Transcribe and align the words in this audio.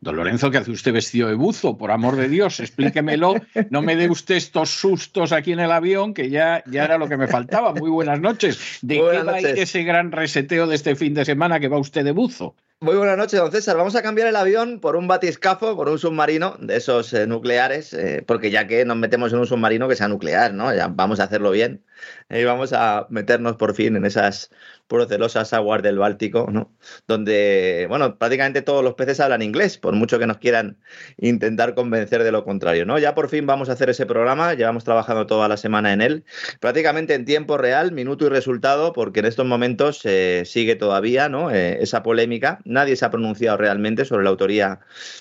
Don 0.00 0.14
Lorenzo, 0.14 0.50
¿qué 0.50 0.58
hace 0.58 0.70
usted 0.70 0.92
vestido 0.92 1.28
de 1.28 1.34
buzo? 1.34 1.76
Por 1.76 1.90
amor 1.90 2.14
de 2.14 2.28
Dios, 2.28 2.60
explíquemelo. 2.60 3.34
No 3.70 3.82
me 3.82 3.96
dé 3.96 4.08
usted 4.08 4.36
estos 4.36 4.70
sustos 4.70 5.32
aquí 5.32 5.52
en 5.52 5.58
el 5.58 5.72
avión, 5.72 6.14
que 6.14 6.30
ya, 6.30 6.62
ya 6.70 6.84
era 6.84 6.98
lo 6.98 7.08
que 7.08 7.16
me 7.16 7.26
faltaba. 7.26 7.74
Muy 7.74 7.90
buenas 7.90 8.20
noches. 8.20 8.78
¿De 8.80 8.94
qué 8.94 9.22
va 9.22 9.34
a 9.34 9.40
ir 9.40 9.46
ese 9.46 9.82
gran 9.82 10.12
reseteo 10.12 10.68
de 10.68 10.76
este 10.76 10.94
fin 10.94 11.14
de 11.14 11.24
semana 11.24 11.58
que 11.58 11.66
va 11.66 11.78
usted 11.78 12.04
de 12.04 12.12
buzo? 12.12 12.54
Muy 12.80 12.94
buenas 12.94 13.16
noches, 13.16 13.40
don 13.40 13.50
César. 13.50 13.76
Vamos 13.76 13.96
a 13.96 14.02
cambiar 14.02 14.28
el 14.28 14.36
avión 14.36 14.78
por 14.78 14.94
un 14.94 15.08
batiscafo, 15.08 15.74
por 15.74 15.88
un 15.88 15.98
submarino 15.98 16.56
de 16.60 16.76
esos 16.76 17.12
eh, 17.12 17.26
nucleares, 17.26 17.92
eh, 17.92 18.22
porque 18.24 18.52
ya 18.52 18.68
que 18.68 18.84
nos 18.84 18.96
metemos 18.96 19.32
en 19.32 19.40
un 19.40 19.46
submarino 19.46 19.88
que 19.88 19.96
sea 19.96 20.06
nuclear, 20.06 20.54
¿no? 20.54 20.72
Ya 20.72 20.86
vamos 20.86 21.18
a 21.18 21.24
hacerlo 21.24 21.50
bien 21.50 21.82
y 22.30 22.44
vamos 22.44 22.72
a 22.72 23.06
meternos 23.10 23.56
por 23.56 23.74
fin 23.74 23.96
en 23.96 24.04
esas 24.04 24.50
procelosas 24.86 25.52
aguas 25.52 25.82
del 25.82 25.98
Báltico, 25.98 26.48
¿no? 26.50 26.72
Donde, 27.06 27.86
bueno, 27.88 28.16
prácticamente 28.16 28.62
todos 28.62 28.82
los 28.82 28.94
peces 28.94 29.20
hablan 29.20 29.42
inglés, 29.42 29.76
por 29.76 29.94
mucho 29.94 30.18
que 30.18 30.26
nos 30.26 30.38
quieran 30.38 30.78
intentar 31.18 31.74
convencer 31.74 32.22
de 32.24 32.32
lo 32.32 32.44
contrario, 32.44 32.86
¿no? 32.86 32.98
Ya 32.98 33.14
por 33.14 33.28
fin 33.28 33.46
vamos 33.46 33.68
a 33.68 33.72
hacer 33.72 33.90
ese 33.90 34.06
programa, 34.06 34.54
llevamos 34.54 34.84
trabajando 34.84 35.26
toda 35.26 35.48
la 35.48 35.56
semana 35.58 35.92
en 35.92 36.00
él, 36.00 36.24
prácticamente 36.60 37.14
en 37.14 37.24
tiempo 37.24 37.58
real, 37.58 37.92
minuto 37.92 38.26
y 38.26 38.28
resultado, 38.30 38.92
porque 38.92 39.20
en 39.20 39.26
estos 39.26 39.44
momentos 39.46 40.00
eh, 40.04 40.44
sigue 40.46 40.76
todavía. 40.76 41.18
Eh, 41.18 41.78
esa 41.80 42.02
polémica. 42.02 42.60
Nadie 42.64 42.96
se 42.96 43.04
ha 43.04 43.10
pronunciado 43.10 43.56
realmente 43.56 44.04
sobre 44.04 44.24
la 44.24 44.30
autoría 44.30 44.80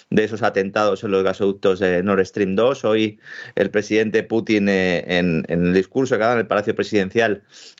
de 0.09 0.23
esos 0.23 0.43
atentados 0.43 1.03
en 1.03 1.11
los 1.11 1.23
gasoductos 1.23 1.79
de 1.79 2.03
Nord 2.03 2.25
Stream 2.25 2.55
2. 2.55 2.85
Hoy 2.85 3.19
el 3.55 3.71
presidente 3.71 4.23
Putin, 4.23 4.69
eh, 4.69 5.03
en, 5.07 5.45
en, 5.47 5.67
el 5.67 5.73
discurso 5.73 6.17
que 6.17 6.23
ha 6.23 6.27
dado 6.27 6.39
en 6.39 6.41
el 6.41 6.47
Palacio 6.47 6.75
Presidencial, 6.75 6.96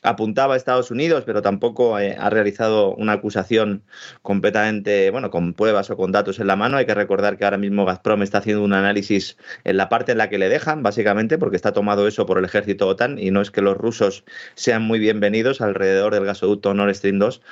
apuntaba 0.02 0.54
a 0.54 0.56
Estados 0.56 0.90
Unidos, 0.90 1.24
pero 1.26 1.42
tampoco 1.42 1.98
eh, 1.98 2.16
ha 2.18 2.30
realizado 2.30 2.94
una 2.94 3.12
acusación 3.12 3.82
completamente, 4.22 5.10
bueno, 5.10 5.30
con 5.30 5.54
pruebas 5.54 5.90
o 5.90 5.96
con 5.96 6.12
datos 6.12 6.38
en 6.38 6.46
la 6.46 6.56
mano. 6.56 6.76
Hay 6.76 6.86
que 6.86 6.94
recordar 6.94 7.36
que 7.36 7.44
ahora 7.44 7.58
mismo 7.58 7.84
Gazprom 7.84 8.22
está 8.22 8.38
haciendo 8.38 8.64
un 8.64 8.72
análisis 8.72 9.36
en 9.64 9.76
la 9.76 9.88
parte 9.88 10.12
en 10.12 10.18
la 10.18 10.28
que 10.28 10.38
le 10.38 10.48
dejan, 10.48 10.82
básicamente, 10.82 11.38
porque 11.38 11.56
está 11.56 11.72
tomado 11.72 12.06
eso 12.06 12.26
por 12.26 12.38
el 12.38 12.44
ejército 12.44 12.86
OTAN 12.86 13.18
y 13.18 13.30
no 13.30 13.40
es 13.40 13.50
que 13.50 13.62
los 13.62 13.76
rusos 13.76 14.24
sean 14.54 14.82
muy 14.82 14.98
bienvenidos 14.98 15.60
alrededor 15.60 16.14
del 16.14 16.24
gasoducto 16.24 16.74
Nord 16.74 16.94
Stream 16.94 17.18
2 17.18 17.42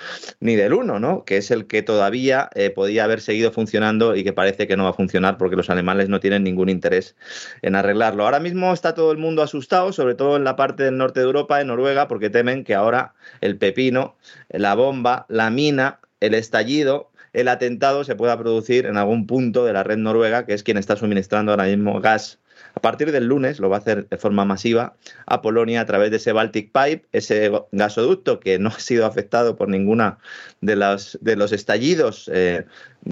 ni 0.41 0.57
del 0.57 0.73
1, 0.73 1.01
¿no? 1.01 1.25
Que 1.25 1.37
es 1.37 1.51
el 1.51 1.67
que 1.67 1.83
todavía 1.83 2.51
eh, 2.55 2.71
podía 2.71 3.05
haber 3.05 3.21
seguido 3.21 3.53
funcionando 3.53 4.17
y 4.17 4.25
que 4.25 4.33
parece 4.33 4.67
que 4.67 4.77
no 4.77 4.85
va 4.85 4.91
a 4.91 4.95
funcionar 4.95 5.39
porque 5.39 5.57
los 5.57 5.71
alemanes 5.71 6.09
no 6.09 6.21
tienen 6.21 6.45
ningún 6.45 6.69
interés 6.69 7.17
en 7.63 7.75
arreglarlo. 7.75 8.25
Ahora 8.25 8.41
mismo 8.41 8.73
está 8.73 8.95
todo 8.95 9.13
el 9.13 9.19
mundo 9.19 9.43
asustado, 9.43 9.93
sobre 9.93 10.15
todo 10.15 10.37
en 10.37 10.45
la 10.45 10.57
parte 10.57 10.85
del 10.85 10.97
norte 10.97 11.21
de 11.21 11.27
Europa, 11.27 11.56
en 11.61 11.69
Noruega, 11.69 12.09
porque 12.09 12.31
temen 12.31 12.65
que 12.65 12.75
ahora 12.75 13.15
el 13.41 13.59
pepino 13.59 14.17
la 14.49 14.75
bomba, 14.75 15.27
la 15.29 15.51
mina, 15.51 16.01
el 16.21 16.35
estallido, 16.35 17.11
el 17.33 17.49
atentado 17.49 18.03
se 18.05 18.17
pueda 18.17 18.39
producir 18.39 18.87
en 18.87 18.97
algún 18.97 19.27
punto 19.27 19.65
de 19.65 19.75
la 19.75 19.83
red 19.83 19.99
noruega, 19.99 20.47
que 20.47 20.55
es 20.55 20.63
quien 20.63 20.79
está 20.79 20.97
suministrando 20.97 21.53
ahora 21.53 21.65
mismo 21.65 22.01
gas. 22.01 22.39
A 22.77 22.81
partir 22.81 23.11
del 23.11 23.27
lunes 23.27 23.59
lo 23.59 23.71
va 23.71 23.77
a 23.77 23.79
hacer 23.79 24.07
de 24.07 24.19
forma 24.19 24.45
masiva 24.45 24.97
a 25.25 25.41
Polonia 25.41 25.81
a 25.81 25.87
través 25.87 26.11
de 26.11 26.19
ese 26.19 26.33
Baltic 26.33 26.73
Pipe, 26.73 27.07
ese 27.11 27.51
gasoducto 27.73 28.39
que 28.39 28.59
no 28.59 28.69
ha 28.77 28.79
sido 28.79 29.07
afectado 29.07 29.57
por 29.57 29.69
ninguna 29.71 30.19
de, 30.61 30.77
de 31.21 31.37
los 31.37 31.53
estallidos. 31.53 32.31
Eh, 32.33 32.67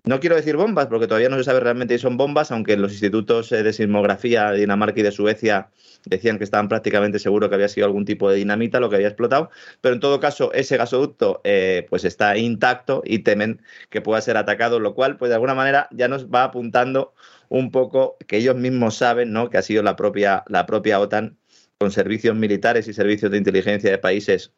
no 0.04 0.20
quiero 0.20 0.36
decir 0.36 0.56
bombas, 0.56 0.88
porque 0.88 1.06
todavía 1.06 1.30
no 1.30 1.38
se 1.38 1.44
sabe 1.44 1.60
realmente 1.60 1.96
si 1.96 2.02
son 2.02 2.18
bombas, 2.18 2.50
aunque 2.50 2.76
los 2.76 2.92
institutos 2.92 3.52
eh, 3.52 3.62
de 3.62 3.72
sismografía 3.72 4.50
de 4.50 4.60
Dinamarca 4.60 5.00
y 5.00 5.02
de 5.02 5.12
Suecia 5.12 5.70
decían 6.04 6.36
que 6.36 6.44
estaban 6.44 6.68
prácticamente 6.68 7.18
seguros 7.18 7.48
que 7.48 7.54
había 7.54 7.68
sido 7.68 7.86
algún 7.86 8.04
tipo 8.04 8.28
de 8.28 8.36
dinamita 8.36 8.80
lo 8.80 8.90
que 8.90 8.96
había 8.96 9.08
explotado, 9.08 9.50
pero 9.80 9.94
en 9.94 10.00
todo 10.00 10.20
caso 10.20 10.52
ese 10.52 10.76
gasoducto 10.76 11.40
eh, 11.44 11.86
pues 11.88 12.04
está 12.04 12.36
intacto 12.36 13.02
y 13.04 13.20
temen 13.20 13.62
que 13.88 14.02
pueda 14.02 14.20
ser 14.20 14.36
atacado, 14.36 14.78
lo 14.78 14.94
cual 14.94 15.16
pues 15.16 15.30
de 15.30 15.36
alguna 15.36 15.54
manera 15.54 15.88
ya 15.90 16.08
nos 16.08 16.26
va 16.26 16.44
apuntando 16.44 17.14
un 17.54 17.70
poco 17.70 18.16
que 18.26 18.38
ellos 18.38 18.56
mismos 18.56 18.96
saben 18.96 19.32
¿no? 19.32 19.48
que 19.48 19.58
ha 19.58 19.62
sido 19.62 19.84
la 19.84 19.94
propia, 19.94 20.42
la 20.48 20.66
propia 20.66 20.98
OTAN 20.98 21.38
con 21.78 21.92
servicios 21.92 22.34
militares 22.34 22.88
y 22.88 22.92
servicios 22.92 23.30
de 23.30 23.38
inteligencia 23.38 23.92
de 23.92 23.98
países 23.98 24.52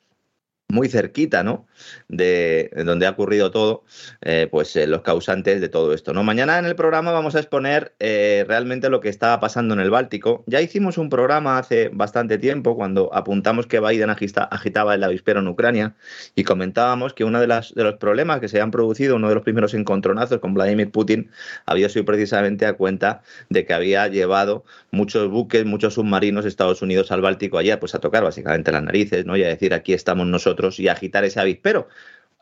muy 0.69 0.89
cerquita, 0.89 1.45
¿no? 1.45 1.67
De, 2.09 2.71
donde 2.85 3.07
ha 3.07 3.11
ocurrido 3.11 3.51
todo, 3.51 3.85
eh, 4.21 4.49
pues 4.51 4.75
eh, 4.75 4.87
los 4.87 5.03
causantes 5.03 5.61
de 5.61 5.69
todo 5.69 5.95
esto, 5.95 6.13
¿no? 6.13 6.25
Mañana 6.25 6.59
en 6.59 6.65
el 6.65 6.75
programa 6.75 7.13
vamos 7.13 7.37
a 7.37 7.39
exponer 7.39 7.95
eh, 8.01 8.45
realmente 8.49 8.91
lo 8.91 9.01
que 9.01 9.09
estaba 9.09 9.39
pasando 9.39 9.75
en 9.75 9.81
el 9.81 9.91
Báltico. 9.91 10.43
Ya 10.47 10.61
hicimos 10.61 10.99
un 10.99 11.09
programa 11.09 11.59
hace 11.59 11.89
bastante 11.93 12.39
tiempo 12.39 12.75
cuando 12.75 13.15
apuntamos 13.15 13.67
que 13.67 13.79
Biden 13.79 14.11
agitaba 14.11 14.95
el 14.95 15.05
avispero 15.05 15.41
en 15.41 15.49
Ucrania 15.49 15.95
y 16.35 16.43
comentábamos 16.43 17.15
que 17.15 17.23
uno 17.23 17.41
de, 17.41 17.47
las, 17.47 17.73
de 17.75 17.85
los 17.85 17.95
problemas 17.95 18.41
que 18.41 18.49
se 18.49 18.61
han 18.61 18.73
producido, 18.73 19.17
uno 19.17 19.29
de 19.29 19.35
los 19.37 19.45
primeros 19.45 19.73
encontronazos 19.73 20.41
con 20.41 20.55
Vladimir 20.55 20.91
Putin, 20.91 21.31
había 21.65 21.89
sido 21.89 22.05
precisamente 22.05 22.67
a 22.67 22.73
cuenta 22.73 23.23
de 23.51 23.65
que 23.65 23.73
había 23.73 24.09
llevado 24.09 24.65
muchos 24.91 25.31
buques, 25.31 25.65
muchos 25.65 25.95
submarinos 25.95 26.43
de 26.43 26.51
Estados 26.51 26.83
Unidos 26.83 27.13
al 27.13 27.21
Báltico 27.21 27.59
allá, 27.59 27.79
pues 27.79 27.95
a 27.95 28.01
tocar 28.01 28.25
básicamente 28.25 28.73
las 28.73 28.83
narices, 28.83 29.25
¿no? 29.27 29.37
Y 29.37 29.45
a 29.45 29.49
decir 29.49 29.73
aquí 29.73 29.93
estamos 29.93 30.27
nosotros 30.27 30.56
y 30.79 30.89
agitar 30.89 31.25
ese 31.25 31.41
avispero. 31.41 31.89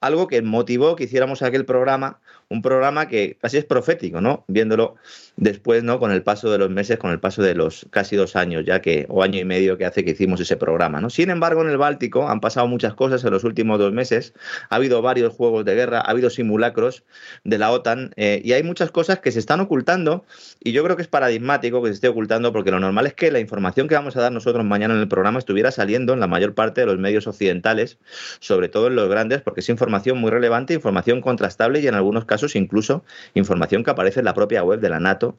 Algo 0.04 0.28
que 0.28 0.42
motivó 0.42 0.97
que 0.97 1.04
hiciéramos 1.04 1.41
aquel 1.41 1.65
programa, 1.65 2.20
un 2.50 2.60
programa 2.60 3.09
que 3.09 3.38
casi 3.41 3.56
es 3.56 3.65
profético, 3.65 4.20
¿no? 4.20 4.44
Viéndolo 4.48 4.97
después, 5.37 5.82
¿no? 5.82 5.98
Con 5.98 6.12
el 6.12 6.22
paso 6.22 6.50
de 6.50 6.59
los 6.59 6.69
meses, 6.69 6.98
con 6.98 7.10
el 7.10 7.19
paso 7.19 7.42
de 7.42 7.54
los 7.54 7.87
casi 7.91 8.14
dos 8.14 8.37
años 8.37 8.64
ya 8.66 8.82
que, 8.82 9.06
o 9.09 9.22
año 9.22 9.41
y 9.41 9.47
medio 9.47 9.78
que 9.78 9.87
hace 9.87 10.04
que 10.04 10.10
hicimos 10.10 10.41
ese 10.41 10.59
programa, 10.59 11.00
¿no? 11.00 11.09
Sin 11.09 11.31
embargo, 11.31 11.62
en 11.62 11.70
el 11.70 11.78
Báltico 11.78 12.28
han 12.28 12.41
pasado 12.41 12.66
muchas 12.69 12.93
cosas 12.93 13.25
en 13.25 13.31
los 13.31 13.44
últimos 13.44 13.78
dos 13.78 13.93
meses. 13.93 14.34
Ha 14.69 14.76
habido 14.76 15.00
varios 15.00 15.32
juegos 15.32 15.64
de 15.64 15.75
guerra, 15.75 16.00
ha 16.00 16.10
habido 16.10 16.28
simulacros 16.28 17.03
de 17.44 17.56
la 17.56 17.70
OTAN 17.70 18.12
eh, 18.16 18.43
y 18.44 18.53
hay 18.53 18.62
muchas 18.62 18.91
cosas 18.91 19.20
que 19.20 19.32
se 19.32 19.38
están 19.38 19.60
ocultando 19.60 20.26
y 20.62 20.72
yo 20.72 20.84
creo 20.84 20.97
que 20.97 21.03
es 21.03 21.09
paradigmático 21.09 21.82
que 21.82 21.88
se 21.88 21.94
esté 21.94 22.09
ocultando 22.09 22.53
porque 22.53 22.70
lo 22.70 22.78
normal 22.78 23.06
es 23.06 23.14
que 23.14 23.31
la 23.31 23.41
información 23.41 23.88
que 23.88 23.94
vamos 23.94 24.17
a 24.17 24.20
dar 24.20 24.32
nosotros 24.32 24.64
mañana 24.67 24.93
en 24.93 25.00
el 25.00 25.08
programa 25.08 25.38
estuviera 25.38 25.70
saliendo 25.70 26.12
en 26.12 26.20
la 26.20 26.26
mayor 26.26 26.55
parte 26.55 26.82
de 26.82 26.87
los 26.87 26.99
medios 26.99 27.26
occidentales, 27.26 27.99
sobre 28.40 28.69
todo 28.69 28.88
en 28.88 28.96
los 28.96 29.08
grandes, 29.08 29.40
porque 29.40 29.61
es 29.61 29.69
información 29.69 29.94
muy 30.19 30.31
relevante, 30.31 30.75
información 30.75 31.20
contrastable 31.20 31.81
y 31.81 31.87
en 31.87 31.94
algunos 31.94 32.25
casos 32.25 32.56
incluso 32.56 33.05
información 33.35 33.85
que 33.85 33.91
aparece 33.91 34.20
en 34.20 34.26
la 34.26 34.35
propia 34.35 34.62
web 34.62 34.81
de 34.81 34.88
la 34.88 35.00
NATO 35.00 35.38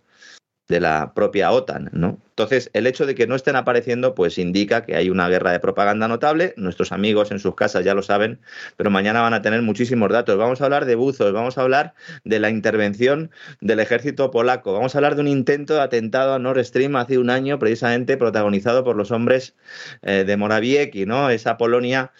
de 0.68 0.80
la 0.80 1.14
propia 1.14 1.52
OTAN, 1.52 1.90
¿no? 1.94 2.20
Entonces, 2.30 2.70
el 2.74 2.88
hecho 2.88 3.06
de 3.06 3.14
que 3.16 3.28
no 3.28 3.36
estén 3.36 3.56
apareciendo, 3.56 4.16
pues 4.16 4.38
indica 4.38 4.84
que 4.84 4.96
hay 4.96 5.10
una 5.10 5.30
guerra 5.30 5.52
de 5.52 5.60
propaganda 5.60 6.08
notable. 6.08 6.54
Nuestros 6.58 6.92
amigos 6.92 7.32
en 7.32 7.40
sus 7.40 7.56
casas 7.56 7.86
ya 7.86 7.94
lo 7.94 8.02
saben, 8.02 8.40
pero 8.76 8.90
mañana 8.90 9.22
van 9.22 9.34
a 9.34 9.42
tener 9.42 9.62
muchísimos 9.62 10.10
datos. 10.10 10.38
Vamos 10.38 10.62
a 10.62 10.66
hablar 10.66 10.86
de 10.86 10.96
buzos, 10.96 11.32
vamos 11.34 11.58
a 11.58 11.62
hablar 11.62 11.94
de 12.24 12.40
la 12.40 12.50
intervención 12.50 13.32
del 13.62 13.80
ejército 13.80 14.32
polaco, 14.32 14.74
vamos 14.74 14.96
a 14.96 14.98
hablar 14.98 15.16
de 15.16 15.22
un 15.22 15.28
intento 15.28 15.76
de 15.76 15.82
atentado 15.82 16.34
a 16.34 16.40
Nord 16.40 16.64
Stream 16.66 16.96
hace 16.96 17.20
un 17.20 17.30
año, 17.30 17.60
precisamente 17.60 18.18
protagonizado 18.18 18.84
por 18.84 18.96
los 18.96 19.12
hombres 19.12 19.56
eh, 20.02 20.24
de 20.26 20.36
Morawiecki, 20.38 21.06
¿no? 21.06 21.30
Esa 21.30 21.58
Polonia 21.58 22.12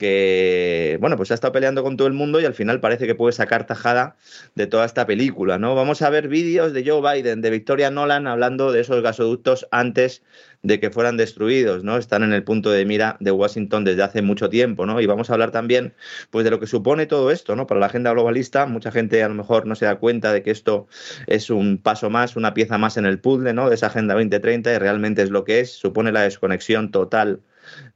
que, 0.00 0.96
bueno, 0.98 1.18
pues 1.18 1.30
ha 1.30 1.34
estado 1.34 1.52
peleando 1.52 1.82
con 1.82 1.98
todo 1.98 2.08
el 2.08 2.14
mundo 2.14 2.40
y 2.40 2.46
al 2.46 2.54
final 2.54 2.80
parece 2.80 3.06
que 3.06 3.14
puede 3.14 3.34
sacar 3.34 3.66
tajada 3.66 4.16
de 4.54 4.66
toda 4.66 4.86
esta 4.86 5.06
película, 5.06 5.58
¿no? 5.58 5.74
Vamos 5.74 6.00
a 6.00 6.08
ver 6.08 6.26
vídeos 6.26 6.72
de 6.72 6.88
Joe 6.88 7.02
Biden, 7.02 7.42
de 7.42 7.50
Victoria 7.50 7.90
Nolan 7.90 8.26
hablando 8.26 8.72
de 8.72 8.80
esos 8.80 9.02
gasoductos 9.02 9.68
antes 9.70 10.22
de 10.62 10.80
que 10.80 10.90
fueran 10.90 11.18
destruidos, 11.18 11.84
¿no? 11.84 11.98
Están 11.98 12.22
en 12.22 12.32
el 12.32 12.44
punto 12.44 12.70
de 12.70 12.86
mira 12.86 13.18
de 13.20 13.30
Washington 13.30 13.84
desde 13.84 14.02
hace 14.02 14.22
mucho 14.22 14.48
tiempo, 14.48 14.86
¿no? 14.86 15.02
Y 15.02 15.06
vamos 15.06 15.28
a 15.28 15.34
hablar 15.34 15.50
también, 15.50 15.92
pues, 16.30 16.44
de 16.44 16.50
lo 16.50 16.60
que 16.60 16.66
supone 16.66 17.04
todo 17.04 17.30
esto, 17.30 17.54
¿no? 17.54 17.66
Para 17.66 17.78
la 17.78 17.86
agenda 17.86 18.10
globalista, 18.12 18.64
mucha 18.64 18.90
gente 18.90 19.22
a 19.22 19.28
lo 19.28 19.34
mejor 19.34 19.66
no 19.66 19.74
se 19.74 19.84
da 19.84 19.96
cuenta 19.96 20.32
de 20.32 20.42
que 20.42 20.50
esto 20.50 20.88
es 21.26 21.50
un 21.50 21.76
paso 21.76 22.08
más, 22.08 22.36
una 22.36 22.54
pieza 22.54 22.78
más 22.78 22.96
en 22.96 23.04
el 23.04 23.20
puzzle, 23.20 23.52
¿no? 23.52 23.68
De 23.68 23.74
esa 23.74 23.88
agenda 23.88 24.14
2030 24.14 24.72
y 24.72 24.78
realmente 24.78 25.20
es 25.20 25.28
lo 25.28 25.44
que 25.44 25.60
es, 25.60 25.72
supone 25.72 26.10
la 26.10 26.22
desconexión 26.22 26.90
total 26.90 27.42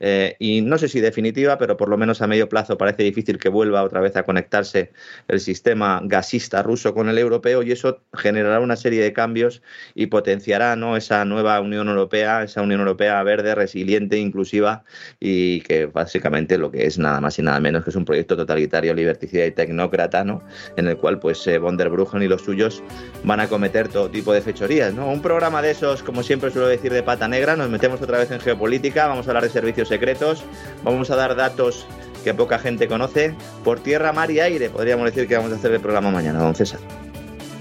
eh, 0.01 0.37
y 0.39 0.61
no 0.61 0.79
sé 0.79 0.89
si 0.89 1.01
definitiva, 1.01 1.59
pero 1.59 1.77
por 1.77 1.89
lo 1.89 1.97
menos 1.97 2.23
a 2.23 2.27
medio 2.27 2.49
plazo 2.49 2.77
parece 2.77 3.03
difícil 3.03 3.39
que 3.39 3.49
vuelva 3.49 3.83
otra 3.83 4.01
vez 4.01 4.17
a 4.17 4.23
conectarse 4.23 4.93
el 5.29 5.41
sistema 5.41 6.01
gasista 6.05 6.63
ruso 6.63 6.95
con 6.95 7.09
el 7.09 7.19
europeo 7.19 7.63
y 7.63 7.73
eso 7.73 8.01
generará 8.13 8.61
una 8.61 8.77
serie 8.77 9.03
de 9.03 9.13
cambios 9.13 9.63
y 9.95 10.07
potenciará 10.07 10.77
¿no? 10.77 10.97
esa 10.97 11.25
nueva 11.25 11.61
Unión 11.61 11.89
Europea, 11.89 12.43
esa 12.43 12.63
Unión 12.63 12.81
Europea 12.81 13.23
verde, 13.23 13.55
resiliente, 13.55 14.19
inclusiva 14.19 14.85
y 15.21 15.61
que 15.63 15.87
básicamente 15.87 16.59
lo 16.59 16.71
que 16.71 16.87
es 16.87 16.99
nada 16.99 17.21
más 17.21 17.39
y 17.39 17.43
nada 17.43 17.61
menos 17.61 17.85
que 17.85 17.91
es 17.91 17.97
un 17.97 18.05
proyecto 18.05 18.37
totalitario, 18.37 18.95
liberticida 18.95 19.47
y 19.47 19.53
tecnócrata, 19.53 20.25
¿no? 20.25 20.43
en 20.77 20.89
el 20.89 20.97
cual 20.97 21.19
pues 21.19 21.47
eh, 21.47 21.59
von 21.59 21.77
der 21.77 21.91
Bruggen 21.91 22.23
y 22.23 22.29
los 22.29 22.43
suyos 22.43 22.83
van 23.23 23.41
a 23.41 23.49
cometer 23.49 23.89
todo 23.89 24.11
tipo 24.11 24.33
de 24.33 24.41
fechorías. 24.41 24.95
¿no? 24.95 25.09
Un 25.09 25.23
programa 25.23 25.63
de 25.63 25.71
esos, 25.71 26.03
como 26.03 26.23
siempre 26.23 26.51
suelo 26.51 26.69
decir, 26.69 26.93
de 26.93 27.03
pata 27.03 27.29
negra, 27.29 27.57
nos 27.57 27.71
metemos 27.71 28.01
otra 28.03 28.19
vez 28.19 28.31
en 28.31 28.41
geopolítica, 28.41 29.07
vamos 29.07 29.27
a 29.27 29.31
hablar 29.31 29.45
de 29.45 29.51
servicios 29.65 29.89
secretos. 29.89 30.45
Vamos 30.83 31.11
a 31.11 31.17
dar 31.17 31.35
datos 31.35 31.87
que 32.23 32.35
poca 32.35 32.59
gente 32.59 32.87
conoce 32.87 33.35
por 33.65 33.81
tierra, 33.81 34.13
mar 34.13 34.31
y 34.31 34.41
aire. 34.41 34.69
Podríamos 34.69 35.07
decir 35.07 35.27
que 35.27 35.37
vamos 35.37 35.53
a 35.53 35.57
hacer 35.57 35.73
el 35.73 35.81
programa 35.81 36.11
mañana, 36.11 36.41
don 36.41 36.55
César. 36.55 36.81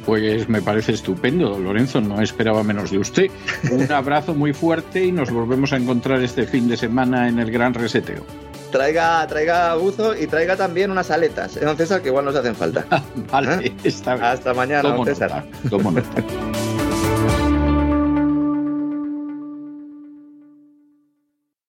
Pues 0.06 0.50
me 0.50 0.62
parece 0.62 0.92
estupendo, 0.92 1.58
Lorenzo, 1.58 2.02
no 2.02 2.22
esperaba 2.22 2.62
menos 2.62 2.92
de 2.92 2.98
usted. 2.98 3.32
Un 3.72 3.90
abrazo 3.92 4.36
muy 4.36 4.52
fuerte 4.52 5.06
y 5.06 5.14
nos 5.14 5.32
volvemos 5.32 5.72
a 5.72 5.78
encontrar 5.78 6.22
este 6.22 6.46
fin 6.46 6.68
de 6.68 6.76
semana 6.76 7.30
en 7.30 7.40
el 7.40 7.50
Gran 7.50 7.74
Reseteo. 7.74 8.26
Traiga, 8.70 9.26
traiga 9.28 9.76
buzo 9.76 10.14
y 10.18 10.28
traiga 10.28 10.58
también 10.58 10.92
unas 10.92 11.10
aletas, 11.12 11.56
¿eh, 11.56 11.64
don 11.64 11.78
César, 11.78 12.02
que 12.02 12.10
igual 12.10 12.26
nos 12.26 12.36
hacen 12.36 12.56
falta. 12.56 12.86
vale, 13.32 13.68
¿Eh? 13.68 13.94
Hasta 14.22 14.54
mañana, 14.54 14.82
don 14.82 15.06
César. 15.06 15.46
Nota, 15.72 16.02